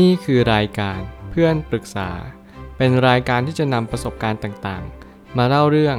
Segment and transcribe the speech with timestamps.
[0.00, 2.10] นี่คือรายการเพื่อนปรึกษา
[2.76, 5.96] เป็นรายการที่จะนำประสบการณ์ต่างๆ มาเล่าเรื่อง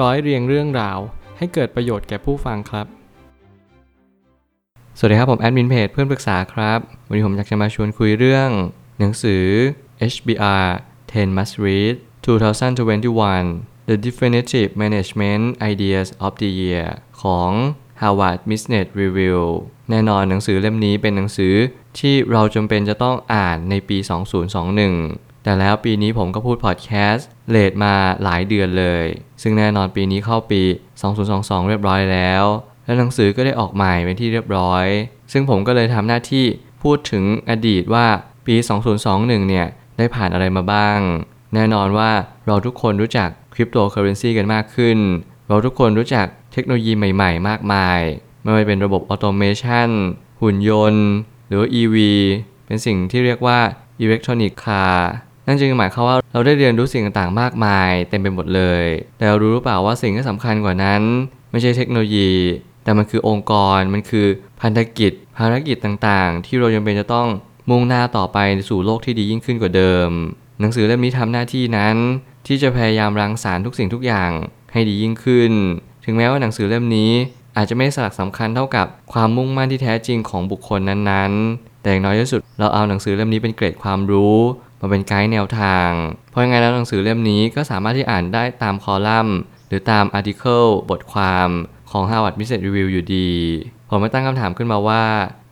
[0.00, 0.98] ร้อยเรียงเรื่องราว
[1.38, 2.86] ให้เกิดประโยชน์แก่ผู้ฟังครับ
[4.98, 6.78] สวัสดีครับผมแอดมินเพจเพื่อนปรึกษาครับ
[7.08, 8.48] วันนี้ผมอยากจะมาชวนคุยเรื่อง
[8.98, 9.44] หนังสือ
[10.12, 10.66] HBR
[11.06, 16.88] 10 Must Read 2021 The Definitive Management Ideas of the Year
[17.22, 17.50] ของ
[18.00, 19.40] Harvard Business Review
[19.90, 21.54] แน่นอนหนังสือเล่มนี้เป็นหนังสือ
[21.98, 23.98] ที่เราจำเป็นจะต้องอ่านในปี
[24.70, 29.04] 2021 แต่แล้วปีนี้ผมก็พูดพอดแคสต์ late มาหลายเดือนเลย
[29.42, 30.62] ซึ่งแน่นอนปีนี้เข้าปี
[31.16, 32.44] 2022 เรียบร้อยแล้ว
[32.84, 34.86] และหนังสือก็ได้ออกใหม่เป็นที่เรียบร้อย
[35.32, 36.44] ซึ่งผมก็เลยทำหน้าที่
[36.82, 38.06] พูดถึงอดีตว่า
[38.46, 38.54] ปี
[39.02, 39.66] 2021 เนี่ย
[39.98, 40.98] ได้ผ่านอะไรมาบ้าง
[41.54, 42.10] แน่นอนว่า
[42.46, 44.98] เราทุกคนรู้จักคริปโตเคอร์เรนซีกันมากขึ้น
[45.48, 48.00] เราทุกคนรู้จักเทคโนโลยีใหม่ ๆ มากมาย
[48.42, 49.88] ไม่ว่าเป็นระบบออโตเมชัน
[50.40, 51.06] หุ่นยนต์
[51.52, 51.96] รือ EV
[52.66, 53.58] เป็นสิ่งที่เรียกว่า
[54.04, 54.96] Electronic Car
[55.46, 58.84] นั่นจึงหมายความว่าเราได้เรียนรู้สิ่งต่างๆ มากมาย เต็มไปหมดเลย
[59.16, 61.02] แต่เรารู้หรือเปล่าว่าสิ่งที่สำคัญกว่านั้น
[61.50, 62.32] ไม่ใช่เทคโนโลยี
[62.84, 64.26] แต่มันคือองค์กร มันคือ
[64.60, 67.28] พันธกิจ ภารกิจต่างๆ ที่เรายังเป็นจะต้อง
[67.70, 68.38] มุ่งหน้าต่อไป
[68.70, 70.08] สู่โลกที่ดียิ่งขึ้นกว่าเดิม
[70.60, 71.96] หนังสือเล่มนี้ทำหน้าที่นั้น
[72.46, 74.30] ที่จะพยายามรังสรรค์ทุกสิ่งทุกอย่าง
[74.72, 75.52] ให้ดียิ่งขึ้น
[76.04, 77.12] ถึงแม้ว่าหนังสือเล่มนี้
[77.56, 84.36] อาจจะไม่สลักสำคัญเท่ากับความมุ่งมั่นที่แท้จริงของบุคคลนั้นๆ แต่อย่างน้อยที่สุดเราเอาหนังสือเล่มนี้เป็นเกรดความรู้
[84.80, 85.90] มาเป็นไกด์แนวทาง
[86.30, 89.36] เพราะยังไงแล้วหนังสือเล่มนี้ก็สามารถที่อ่านได้ตามคอลัมน์
[89.68, 91.48] หรือตามอาร์ติเคิลบทความ
[91.90, 93.30] ของ Harvard Business Review อยู่ดี
[93.88, 95.04] ผมไม่ตั้งคำถามขึ้นมาว่า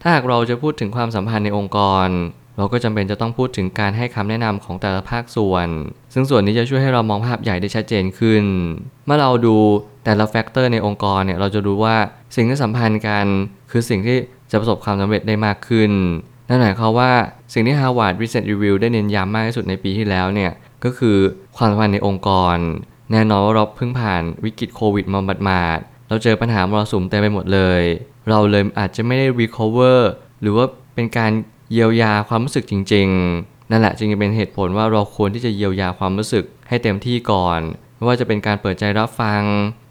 [0.02, 2.08] ถ้าหากเราจะพูดถึงความสัมพันธ์ในองค์กร
[2.56, 5.68] เราก็จำเป็นจะต้องพูดถึงการให้คำแนะนำของแต่ละภาคส่วน
[6.12, 8.44] ซึ่งส่วนนี้จะช่วยให้เรามองภาพใหญ่ได้ชัดเจนขึ้น
[9.06, 9.56] เมื่อเราดู
[10.04, 11.96] แต่ละ factor ในองค์กรเนี่ยเราจะรู้ว่า
[12.36, 13.26] สิ่งที่สัมพันธ์กัน
[13.70, 14.16] คือสิ่งที่
[14.50, 15.90] จะประสบความสำเร็จได้มากขึ้น
[16.48, 17.10] นั่นหมายความว่า
[17.52, 20.52] สิ่งที่ Harvard Business Review ได้เน้นย้ำมากที่สุดในปีที่แล้วเนี่ย
[20.84, 21.16] ก็คือ
[21.56, 22.56] ความสัมพันธ์ในองค์กร
[23.12, 27.82] แน่นอนว่าเราเพิ่งผ่านวิกฤตโควิดมาหมาดๆเราเจอปัญหามรสุมเต็มไปหมดเลย
[28.28, 29.98] เราเลยอาจจะไม่ได้ recover
[30.40, 31.30] หรือว่าเป็นการ
[31.72, 33.08] เยียวยาความรู้สึกจริง
[33.40, 37.60] ๆ นั่นแหละจึงเป็นเหตุผลว่าเราควรที่จะเยียวยาความรู้สึกให้เต็มที่ก่อน
[37.96, 39.42] ไม่ว่าจะเป็นการเปิดใจรับฟัง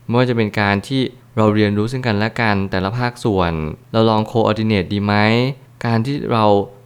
[0.09, 1.01] ไม่ว่าจะเป็นการที่
[1.37, 3.53] เราเรียนรู้ซึ่งกันและกันแต่ละภาคส่วน
[3.91, 5.13] เราลองโคออดิเนตดีไหม
[5.85, 6.45] การที่เรา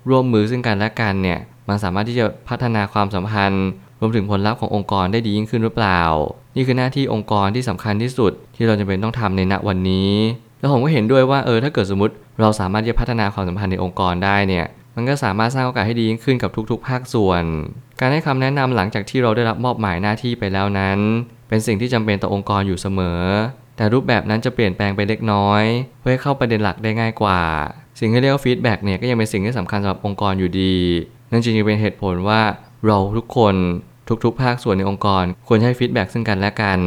[0.09, 1.39] ร่วมมือซึ่งกันและกันเนี่ย
[1.69, 3.67] มันสามารถที่จะพัฒนาความสัมพันธ์
[3.99, 6.01] รวมถึงผลลัพธ์ขององค์กรได้ดียิ่งขึ้นหรือเปล่า
[6.55, 10.11] นี่คือหน้าที่องค์กรที่สำคัญที่สุด ที่เราจำเป็นต้องทำในณวันนี้
[10.59, 17.43] แล้วผมก็เห็นด้วยว่าเออถ้าเกิดสมมติเราสามารถจะพัฒนาความสัมพันธ์ในองค์กรได้เนี่ยมันก็สามารถสร้างโอกาสให้ดียิ่งขึ้นกับทุกๆ ภาคส่วน
[17.99, 20.99] การให้คำแนะนำหลังจากที่เราได้รับมอบหมายหน้าที่ไปแล้วนั้น
[21.47, 23.21] เป็นสิ่งที่จำเป็นต่อองค์กรอยู่เสมอ
[23.77, 25.63] แต่รูปแบบนั้นจะเปลี่ยนแปลงไปเล็กน้อย
[25.99, 27.41] เพื่อให้เข้าประเด็นหลักได้ง่ายกว่า
[27.99, 30.75] สิ่งที่เรียกว่า feedback เนี่ยก็ยังเป็นสิ่งที่สำคัญสำหรับองค์กรอยู่ดี
[31.31, 32.41] นั่นจึงเป็นเหตุผลว่า
[32.85, 33.55] เราทุกคน
[34.23, 36.79] ทุกๆ ภาคส่วนในองค์กรควรให้ feedback ซึ่งกันและกัน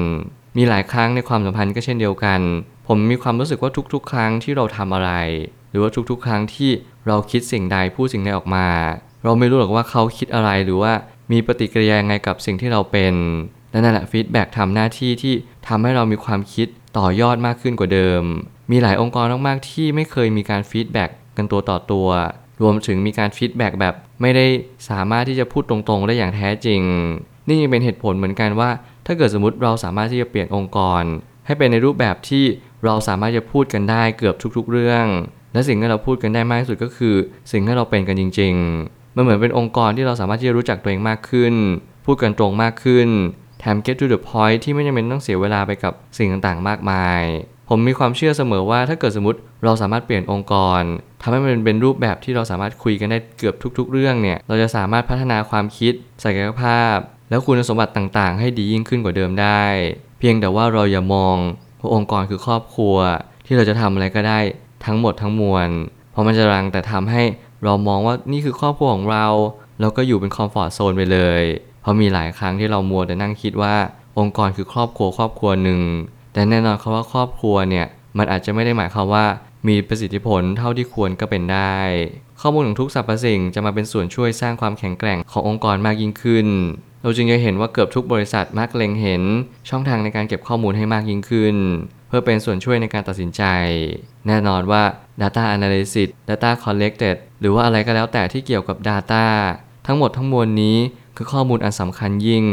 [0.57, 2.41] มีหลายครั้งในความสัมพันธ์ก็เช่นเดียวกัน
[2.87, 5.13] ผมมีความรู้สึกว่าทุกๆ ครั้งที่เราทำอะไร
[5.71, 6.71] หรือว่าทุกๆ ครั้งที่
[7.07, 8.67] เราคิดสิ่งใดพูดสิ่งใดออกมา
[9.25, 10.93] เราไม่รู้หรอกว่าเขาคิดอะไรหรือว่า
[11.33, 13.15] มีปฏิกิริยายังไงกับสิ่งที่เราเป็น
[13.85, 15.35] นั่นแหละ feedback ทำหน้าที่ที่
[15.69, 18.23] ทำให้เรามีความคิดต่อยอดมากขึ้นกว่าเดิม
[18.71, 22.09] มีหลายองค์กรมากๆที่ไม่เคยมีการ feedbackกันตัวต่อตัว
[22.63, 24.47] รวมถึงมีการฟีดแบ็กแบบไม่ได้
[24.91, 26.81] สามารถที่จะพูดตรงๆ ได้อย่างแท้จริง
[27.49, 28.71] นี่ยังเป็นเหตุผลเหมือนกันว่า
[29.07, 31.03] ถ้าเกิดสมมติเราสามารถที่จะเปลี่ยนองค์กร
[31.47, 32.45] ให้เป็นในรูปแบบที่
[32.85, 35.07] เราสามารถจะพูดกันได้เกือบทุก ๆ เรื่อง
[35.53, 37.15] และสิ่งที่เราพูดกันได้มากที่สุดก็คือ
[37.53, 38.55] สิ่งที่เราเป็นกันจริง
[38.87, 41.55] ๆ มันเหมือนเป็นองค์กรที่เราสามารถที่จะรู้จักตัวเองมากขึ้น
[42.07, 43.09] พูดกันตรงมากขึ้น
[43.75, 47.23] ม get to the point ที่ไม่จำเป็นต้องเสียเวลาไปกับสิ่งต่างๆ มากมาย
[47.69, 50.83] ผมมีความเชื่อเสมอว่าถ้าเกิดสมมติเราสามารถเปลี่ยนองค์กร
[51.21, 56.97] ทำให้มันเป็นรูปแบบที่เราสามารถคุยกันได้เกือบทุก ๆ เรื่องเนี่ย เราจะสามารถพัฒนาความคิดศักยภาพ
[57.31, 59.63] แล้วคุณสมบัติต่างๆ ให้ดียิ่งขึ้นกว่าเดิมได้
[60.19, 61.37] เพียงแต่ว่าเราอย่ามอง
[61.81, 62.97] ว่าองค์กรคือครอบครัว
[63.47, 64.39] ที่เราจะทำอะไรก็ได้
[64.85, 65.69] ทั้งหมดทั้งมวล
[66.13, 67.23] เพราะมันจะรังแต่ทำให้
[67.65, 69.27] เรามองว่านี่คือครอบครัวของเรา
[69.81, 71.43] เราก็อยู่เป็นคอมฟอร์ทโซนไปเลย
[71.87, 73.75] เพราะมีหลายครั้งที่เรามัวแต่นั่งคิดว่า
[74.19, 75.81] องค์กรคือครอบครัวครอบครัวหนึ่ง
[76.33, 77.87] แต่แน่นอนคำว่าครอบครัวเนี่ย
[78.19, 79.25] มันอาจจะไม่ได้หมายความว่า
[79.69, 81.77] มีประสิทธิผลเท่าที่ควรก็เป็นได้
[82.41, 86.47] ข้อมูลของทุกสรรพสิ่งจะมาเป็นส่วนช่วยสร้างความแข็งแกร่งขององค์กรมากยิ่งขึ้น
[87.03, 89.23] เราจึงจะเห็นว่าเกือบทุกบริษัทมักเล็งเห็น
[89.69, 91.57] ช่องทางในการเก็บข้อมูลให้มากยิ่งขึ้น
[92.09, 93.43] เพื่อเป็นส่วนช่วยในการตัดสินใจ
[94.27, 94.83] แน่นอนว่า
[95.21, 99.25] Data Analysis Data Collected หรือว่าอะไรก็แล้วแต่ที่เกี่ยวกับ Data
[99.87, 100.79] ทั้งหมดทั้งมวลนี้
[101.17, 102.45] คือข้อมูลอันสำคัญยิ่ง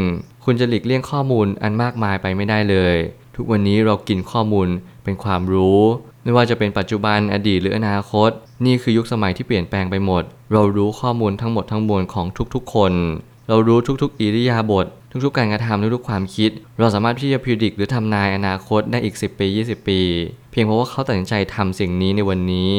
[0.46, 2.96] คุณจะหลีกเลี่ยงข้อมูลอันมากมายไปไม่ได้เลย
[3.36, 4.68] ทุกวันนี้เรากินข้อมูล
[5.04, 5.82] เป็นความรู้
[6.24, 8.30] ไม่ว่าจะเป็นปัจจุบันอดีตหรืออนาคต
[8.66, 10.24] นี่คือยุคสมัยที่เปลี่ยนแปลงไปหมด
[10.54, 12.26] เรารู้ข้อมูลทั้งหมดทั้งมวลของ
[12.56, 12.94] ทุกๆ คน
[13.50, 14.86] เรารู้ทุกๆ อิริยาบถ
[15.26, 20.00] ทุกๆ การกระทำทุกๆ ความคิด เราสามารถที่จะพิจิตรหรือทำนายอนาคตได้อีก 10 ปี 20 ปี
[20.52, 22.74] เพียงเพราะว่าเขาตัดสินใจทำสิ่งนี้ในวันนี้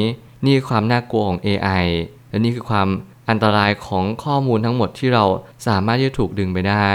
[0.45, 1.85] นี่คือความน่ากลัวของ AI
[2.31, 2.89] และนี่คือความ
[3.31, 5.25] อันตรายของข้อมูลทั้งหมดที่เรา
[5.67, 6.91] สามารถที่จะถูกดึงไปได้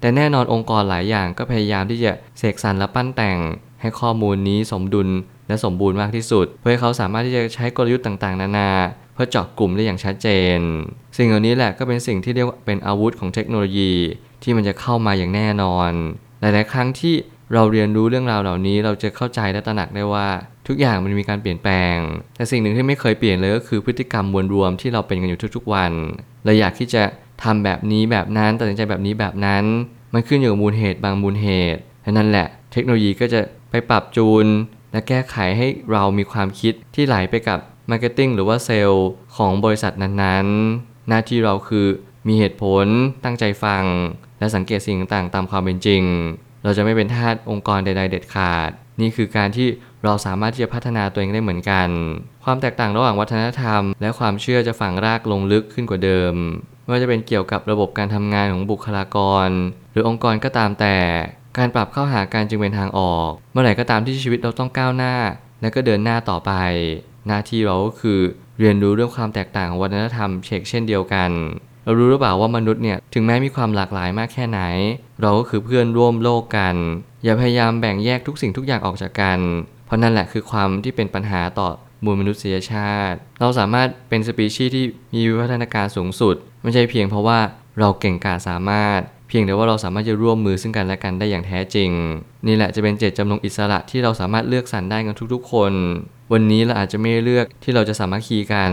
[0.00, 3.38] แต่แน่นอนองค์กรหลายอย่างก็พยายามที่จะเสกสรรและปั้นแต่ง
[3.80, 5.08] ให้ข้อมูลนี้สมดุล
[5.48, 8.70] และสมบูรณ์มากที่สุด เพื่อให้เขาสามารถที่จะใช้กลยุทธ์ต่างๆ นานา
[9.14, 10.58] เพื่อเจาะกลุ่มได้อย่างชัดเจน
[11.16, 13.92] สิ่งเหล่านี้แหละก็เป็นสิ่งที่เรียกว่าเป็นอาวุธของเทคโนโลยี
[14.42, 15.90] ที่มันจะเข้ามาอย่างแน่นอน
[16.40, 17.14] หลาย ๆ ครั้งที่
[17.54, 20.28] เราเรียนรู้เรื่องราวเหล่านี้เราจะเข้าใจและตระหนักได้ว่า
[20.68, 21.96] ทุกอย่างมันมีการเปลี่ยนแปลง
[22.36, 25.92] แต่สิ่งหนึ่งที่ไม่เคยเปลี่ยนเลยก็คือพฤติกรรมมวลรวมที่เราเป็นกันอยู่ทุกๆวัน
[26.44, 27.02] เราอยากที่จะ
[27.42, 29.64] ทำแบบนี้แบบนั้นตัดสินใจแบบนี้แบบนั้น
[30.14, 34.46] มันขึ้นอยู่กับมูลเหตุบางมูลเหตุและนั่นแหละ เทคโนโลยีก็จะไปปรับจูน
[34.92, 37.58] และแก้ไขให้เรามีความคิดที่ไหลไปกับ
[37.90, 41.86] marketing หรือว่าเซลล์ของบริษัทนั้นๆ หน้าที่เราคือ
[42.28, 42.86] มีเหตุผล
[43.24, 43.84] ตั้งใจฟัง
[44.38, 46.02] และสังเกตสิ่งต่างๆ ตามความเป็นจริง
[46.64, 48.70] เราจะไม่เป็นทาสองค์กรใด ๆ เด็ดขาด
[49.00, 49.68] นี่คือการที่
[50.04, 51.88] เราสามารถที่จะพัฒนาตัวเองได้เหมือนกัน
[52.44, 56.34] ความแตกต่างระหว่างวัฒนธรรม และความเชื่อจะฝังรากลงลึกขึ้นกว่าเดิม
[56.82, 59.48] ไม่ว่าจะเป็นเกี่ยวกับระบบการทำงานของบุคลากร
[59.92, 60.96] หรือองค์กรก็ตามแต่
[61.58, 65.14] การปรับเข้าหาการจึงเป็นทางออก เมื่อไหร่ก็ตามที่ชีวิตเราต้องก้าวหน้า
[65.60, 66.52] และก็เดินหน้าต่อไป
[67.26, 68.20] หน้าที่เราก็คือ
[68.58, 71.30] เรียนรู้เรื่องความแตกต่างของวัฒนธรรมเชกเช่นเดียวกัน
[71.84, 74.60] เรารู้หรือเปล่าว่ามนุษย์เนี่ยถึงแม้มีความหลากหลายมากแค่ไหน
[75.20, 76.76] เราก็คือเพื่อนร่วมโลกกัน
[77.24, 79.38] อย่าพยายามแบ่งแยกทุกสิ่งทุกอย่างออกจากกัน
[79.86, 81.68] เพราะนั่นแหละคือความที่เป็นปัญหาต่อ
[82.04, 84.84] มวลมนุษยชาติ เราสามารถเป็นสปีชีส์ที่
[85.14, 87.38] มีวิวัฒนาการสูงสุด ไม่ใช่เพียงเพราะว่า
[87.78, 91.90] เราเก่งกาจสามารถ เพียงแต่ว่าเราสามารถจะร่วมมือซึ่งกันและกันได้อย่างแท้จริง
[92.46, 95.72] นี่แหละจะเป็นเจตจำนงอิสระที่เราสามารถเลือกสรรได้กันทุกๆ คน
[96.32, 98.72] วันนี้เราอาจจะไม่เลือกที่เราจะสามัคคีกัน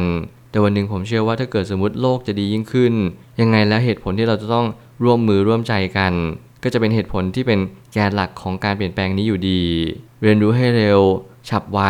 [0.49, 2.93] แต่วันหนึ่งผมเชื่อว่าถ้าเกิดสมมติโลกจะดียิ่งขึ้น
[3.41, 4.65] ยังไงแล้วเหตุผลที่เราจะต้อง
[5.03, 6.13] ร่วมมือร่วมใจกัน
[6.63, 7.59] ก็จะเป็นเหตุผลที่เป็น
[7.93, 9.61] แกนหลักของการเปลี่ยนแปลงนี้อยู่ดี
[10.21, 10.99] เรียนรู้ให้เร็ว
[11.49, 11.81] ฉับไว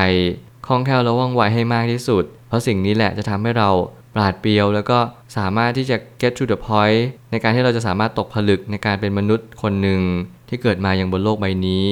[0.65, 3.69] คล่องแคล่วและว่องไวให้มากที่สุด เพราะสิ่งนี้แหละจะทำให้เรา
[4.15, 4.99] ปราดเปรียว แล้วก็
[5.37, 7.01] สามารถที่จะ get to the point
[7.31, 10.01] ในการที่เราจะสามารถตกผลึกในการเป็นมนุษย์คนหนึ่ง
[10.49, 11.89] ที่เกิดมาอย่างบนโลกใบนี้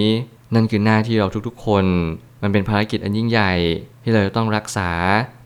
[0.55, 1.85] นั่นคือหน้าที่เราทุกๆคน
[2.41, 3.53] มันเป็นภารกิจอันยิ่งใหญ่
[4.03, 4.89] ที่เราจะต้องรักษา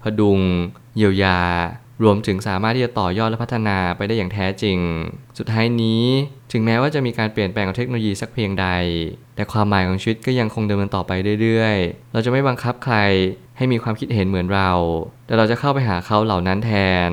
[0.04, 0.40] ผดุง
[0.98, 1.40] เยียวยา
[2.04, 4.78] รวมถึงสามารถที่จะต่อยอดและพัฒนาไปได้อย่างแท้จริง
[5.38, 6.04] สุดท้ายนี้
[6.52, 8.68] ถึงแม้ว่าจะมีการเปลี่ยนแปลงของเทคโนโลยีสักเพียงใด
[9.36, 11.12] แต่ความหมายของชีวิตก็ยังคงดำเนินต่อไป
[11.42, 12.96] เรื่อยๆ เราจะไม่บังคับใคร
[13.58, 14.72] ให้มีความคิดเห็นเหมือนเรา
[15.28, 16.72] แต่เราจะเข้าไปหาเขาเหล่านั้นแท
[17.10, 17.12] น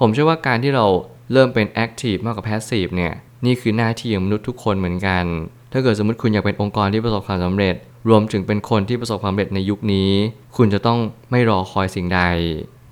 [0.00, 0.86] ผมเชื่อว่าการที่เรา
[1.32, 3.12] เริ่มเป็น active มากกว่า passive เนี่ย
[3.44, 5.24] นี่คือหน้าที่ของมนุษย์ทุกคนเหมือนกัน
[5.72, 7.74] ถ้าเกิดสมมติคุณอยากเป็นองค์กรที่ประสบความสำเร็จ
[8.08, 10.10] รวมถึงเป็นคนที่ประสบความสำเร็จในยุคนี้
[10.56, 10.98] คุณจะต้อง
[11.30, 12.22] ไม่รอคอยสิ่งใด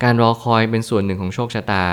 [0.03, 1.87] การรอคอยเป็นส่วนหนึ่งของโชคชะตา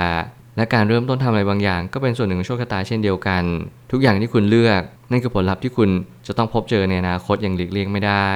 [0.57, 3.43] และการเริ่มต้นทำอะไรบางอย่าง ก็เป็นส่วนหนึ่งของโชคชะตาเช่นเดียวกัน
[3.91, 5.89] ทุกอย่างที่คุณเลือก นั่นคือผลลัพธ์ที่คุณ
[6.27, 8.29] จะต้องพบเจอในอนาคตอย่างหลีกเลี่ยงไม่ได้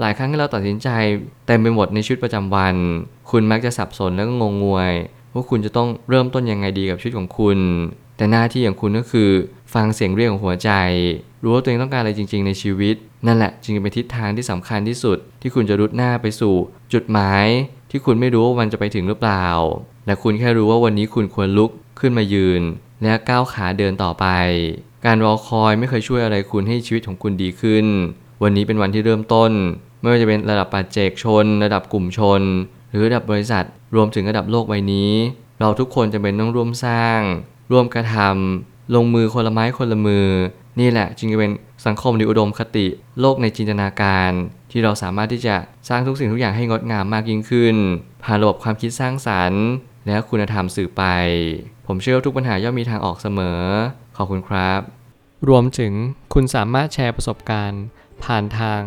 [0.00, 0.88] หลายครั้งที่เราตัดสินใจ
[1.46, 2.74] เต็มไปหมดในชีวิตประจำวัน
[3.30, 4.92] คุณมักจะสับสนแล้วก็งงงวย
[5.34, 7.58] ว่าคุณจะต้องเริ่มต้นยังไงดีกับชีวิตของคุณ
[8.16, 9.30] แต่หน้าที่ของคุณก็คือ
[9.74, 10.70] ฟังเสียงเรียกของหัวใจ
[11.42, 12.96] รู้ว่าตัวเองต้องการอะไรจริง ๆ ในชีวิต
[13.26, 16.54] นั่นแหละจึงเป็นทิศทางที่สำคัญที่สุด ที่คุณจะรุดหน้าไปสู่
[16.92, 17.46] จุดหมาย
[17.90, 19.46] ที่คุณไม่รู้ว่าวันจะไปถึงหรือเปล่า
[20.06, 22.62] และคุณแค่รู้ว่าวันนี้คุณควรลุกขึ้นมายืน
[23.02, 24.26] และก้าวขาเดินต่อไป
[25.04, 27.86] การรอคอยไม่เคยช่วยอะไรคุณให้ชีวิตของคุณดีขึ้น
[28.42, 29.52] วันนี้เป็นวันที่เริ่มต้น
[30.00, 32.42] ไม่ว่าจะเป็นระดับปัจเจกชน ระดับกลุ่มชน
[32.90, 35.12] หรือระดับบริษัท รวมถึงระดับโลกใบนี้
[35.60, 37.20] เราทุกคนจะเป็นต้องร่วมสร้าง
[37.72, 40.28] ร่วมกระทำลงมือคนละไม้คนละมือ
[40.80, 41.52] นี่แหละจึงจะเป็น
[41.86, 42.86] สังคมในอุดมคติ
[43.20, 44.30] โลกในจินตนาการ
[44.70, 45.56] ที่เราสามารถที่จะ
[45.88, 47.76] สร้างทุกสิ่งทุกอย่างให้งดงามมากยิ่งขึ้น
[48.24, 49.64] ผ่านระบบความคิดสร้างสรรค์
[50.06, 51.02] และคุณธรรมสื่อไป
[51.86, 53.60] ผมเชื่อว่าทุกปัญหาย่อมมีทางออกเสมอ
[54.16, 54.80] ขอบคุณครับ
[55.48, 55.92] รวมถึง
[56.34, 57.82] คุณสามารถแชร์ประสบการณ์
[58.24, 58.80] ผ่านทาง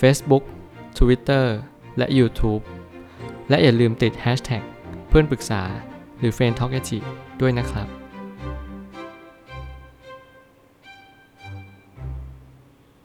[0.00, 0.44] Facebook
[0.98, 1.46] Twitter
[1.98, 2.62] และ YouTube
[3.48, 4.62] และอย่าลืมติด Hashtag
[5.08, 5.62] เพื่อนปรึกษา
[6.18, 6.72] หรือ f r ร e n d t a l k
[7.40, 8.01] ด้วยนะครับ